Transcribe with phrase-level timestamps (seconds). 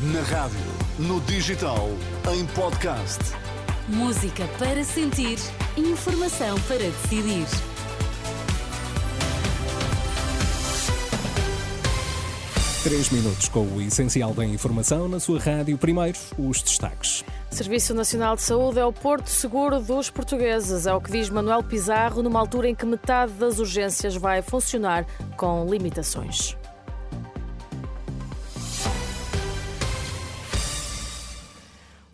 [0.00, 0.60] Na rádio,
[0.96, 1.88] no digital,
[2.32, 3.18] em podcast.
[3.88, 5.40] Música para sentir,
[5.76, 7.44] informação para decidir.
[12.84, 15.76] Três minutos com o essencial da informação na sua rádio.
[15.76, 17.24] Primeiro, os destaques.
[17.50, 21.64] Serviço Nacional de Saúde é o porto seguro dos portugueses, é o que diz Manuel
[21.64, 25.04] Pizarro, numa altura em que metade das urgências vai funcionar
[25.36, 26.56] com limitações.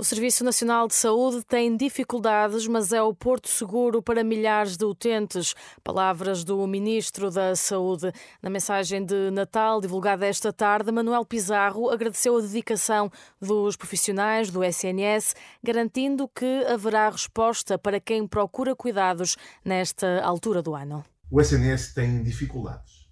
[0.04, 4.84] O Serviço Nacional de Saúde tem dificuldades, mas é o porto seguro para milhares de
[4.84, 5.54] utentes.
[5.82, 8.12] Palavras do Ministro da Saúde.
[8.42, 14.62] Na mensagem de Natal divulgada esta tarde, Manuel Pizarro agradeceu a dedicação dos profissionais do
[14.62, 21.02] SNS, garantindo que haverá resposta para quem procura cuidados nesta altura do ano.
[21.30, 23.08] O SNS tem dificuldades,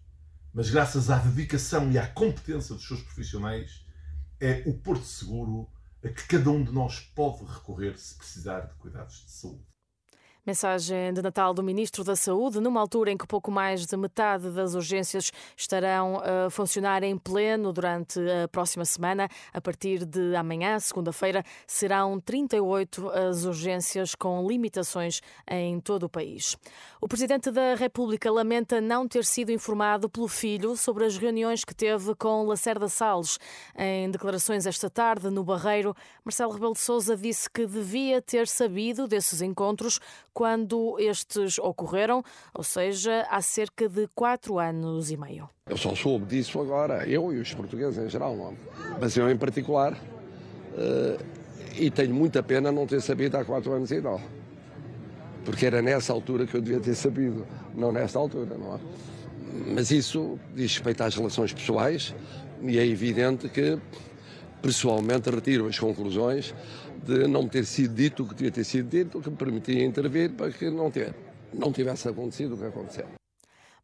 [0.52, 3.82] mas graças à dedicação e à competência dos seus profissionais,
[4.38, 5.66] é o porto seguro
[6.04, 9.71] a que cada um de nós pode recorrer se precisar de cuidados de saúde.
[10.44, 14.50] Mensagem de Natal do Ministro da Saúde, numa altura em que pouco mais de metade
[14.50, 19.28] das urgências estarão a funcionar em pleno durante a próxima semana.
[19.52, 26.56] A partir de amanhã, segunda-feira, serão 38 as urgências com limitações em todo o país.
[27.00, 31.72] O Presidente da República lamenta não ter sido informado pelo filho sobre as reuniões que
[31.74, 33.38] teve com Lacerda Salles.
[33.78, 39.06] Em declarações esta tarde, no Barreiro, Marcelo Rebelo de Sousa disse que devia ter sabido
[39.06, 40.00] desses encontros
[40.32, 42.22] quando estes ocorreram,
[42.54, 45.48] ou seja, há cerca de quatro anos e meio.
[45.68, 48.32] Eu só soube disso agora, eu e os portugueses em geral?
[48.32, 49.00] É?
[49.00, 51.24] mas eu em particular, uh,
[51.76, 54.20] e tenho muita pena não ter sabido há quatro anos e tal.
[55.44, 58.80] Porque era nessa altura que eu devia ter sabido, não nesta altura, não é?
[59.74, 62.14] Mas isso diz respeito às relações pessoais
[62.62, 63.78] e é evidente que
[64.62, 66.54] pessoalmente retiro as conclusões
[67.04, 70.30] de não ter sido dito o que devia ter sido dito, que me permitia intervir
[70.30, 71.14] para que não, ter,
[71.52, 73.21] não tivesse acontecido o que aconteceu.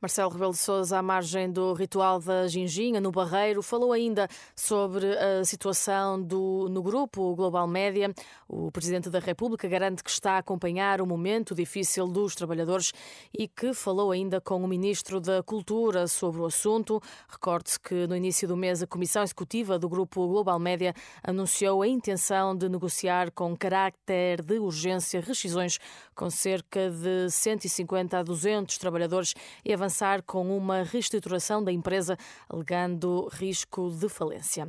[0.01, 5.07] Marcelo Rebelo de Sousa, à margem do ritual da Ginginha, no Barreiro, falou ainda sobre
[5.19, 8.15] a situação do, no grupo Global Média.
[8.49, 12.93] O Presidente da República garante que está a acompanhar o momento difícil dos trabalhadores
[13.37, 17.03] e que falou ainda com o Ministro da Cultura sobre o assunto.
[17.29, 20.95] Recorde-se que no início do mês a Comissão Executiva do grupo Global Média
[21.25, 25.81] anunciou a intenção de negociar com caráter de urgência rescisões
[26.15, 32.17] com cerca de 150 a 200 trabalhadores e avançar avançar com uma reestruturação da empresa,
[32.47, 34.69] alegando risco de falência.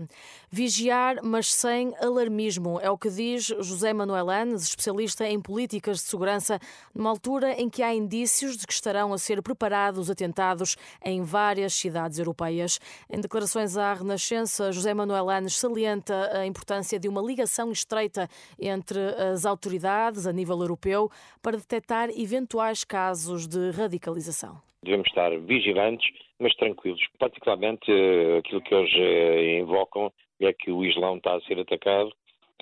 [0.50, 6.06] Vigiar, mas sem alarmismo, é o que diz José Manuel Anes, especialista em políticas de
[6.06, 6.58] segurança,
[6.96, 11.74] numa altura em que há indícios de que estarão a ser preparados atentados em várias
[11.74, 12.80] cidades europeias.
[13.10, 19.00] Em declarações à Renascença, José Manuel Anes salienta a importância de uma ligação estreita entre
[19.34, 24.70] as autoridades a nível europeu para detectar eventuais casos de radicalização.
[24.84, 26.08] Devemos estar vigilantes,
[26.40, 27.02] mas tranquilos.
[27.18, 32.12] Particularmente eh, aquilo que eles eh, invocam é que o Islão está a ser atacado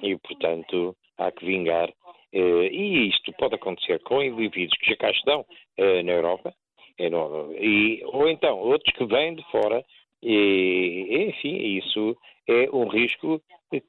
[0.01, 1.89] e, portanto, há que vingar.
[2.33, 5.45] Eh, e isto pode acontecer com indivíduos que já cá estão
[5.77, 6.56] na Europa,
[7.00, 9.85] e, ou então outros que vêm de fora,
[10.23, 12.17] e, enfim, isso
[12.47, 13.39] é um risco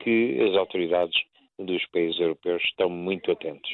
[0.00, 1.18] que as autoridades
[1.58, 3.70] dos países europeus estão muito atentos.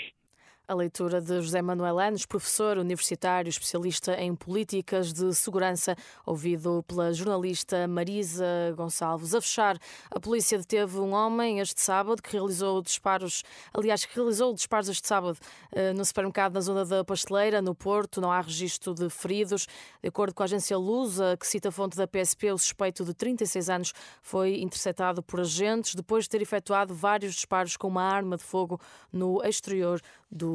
[0.66, 5.94] A leitura de José Manuel Anes, professor universitário especialista em políticas de segurança,
[6.24, 9.34] ouvido pela jornalista Marisa Gonçalves.
[9.34, 9.76] A fechar,
[10.10, 13.42] a polícia deteve um homem este sábado que realizou disparos,
[13.74, 15.36] aliás, que realizou disparos este sábado
[15.70, 18.18] eh, no supermercado na zona da Pasteleira, no Porto.
[18.18, 19.66] Não há registro de feridos.
[20.00, 23.12] De acordo com a agência Lusa, que cita a fonte da PSP, o suspeito de
[23.12, 23.92] 36 anos
[24.22, 28.80] foi interceptado por agentes depois de ter efetuado vários disparos com uma arma de fogo
[29.12, 30.00] no exterior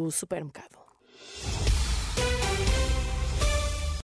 [0.06, 0.80] do supermercado.